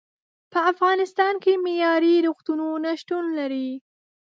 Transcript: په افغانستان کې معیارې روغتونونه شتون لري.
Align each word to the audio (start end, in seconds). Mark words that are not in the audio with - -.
په 0.51 0.59
افغانستان 0.71 1.33
کې 1.43 1.61
معیارې 1.63 2.15
روغتونونه 2.27 2.89
شتون 3.01 3.25
لري. 3.39 3.69